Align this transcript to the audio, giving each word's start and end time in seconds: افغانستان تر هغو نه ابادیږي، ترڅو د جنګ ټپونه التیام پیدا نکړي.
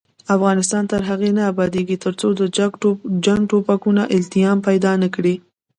افغانستان 0.35 0.83
تر 0.91 1.01
هغو 1.09 1.29
نه 1.37 1.43
ابادیږي، 1.51 1.95
ترڅو 2.03 2.27
د 2.39 2.41
جنګ 3.25 3.41
ټپونه 3.51 4.03
التیام 4.17 4.57
پیدا 4.67 4.91
نکړي. 5.03 5.35